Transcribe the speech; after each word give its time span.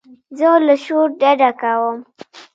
زه 0.37 0.49
له 0.65 0.75
شور 0.83 1.07
ډډه 1.19 1.49
کوم. 1.61 1.97